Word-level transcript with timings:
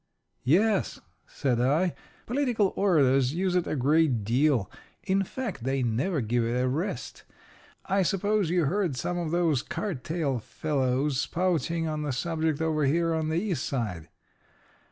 "Yes," 0.45 0.99
said 1.27 1.61
I, 1.61 1.93
"political 2.25 2.73
orators 2.75 3.35
use 3.35 3.55
it 3.55 3.67
a 3.67 3.75
great 3.75 4.23
deal. 4.23 4.67
In 5.03 5.23
fact, 5.23 5.63
they 5.63 5.83
never 5.83 6.21
give 6.21 6.43
it 6.43 6.59
a 6.59 6.67
rest. 6.67 7.21
I 7.85 8.01
suppose 8.01 8.49
you 8.49 8.65
heard 8.65 8.95
some 8.97 9.19
of 9.19 9.29
those 9.29 9.61
cart 9.61 10.03
tail 10.03 10.39
fellows 10.39 11.21
spouting 11.21 11.87
on 11.87 12.01
the 12.01 12.13
subject 12.13 12.61
over 12.61 12.85
here 12.85 13.13
on 13.13 13.29
the 13.29 13.37
east 13.39 13.63
side." 13.63 14.09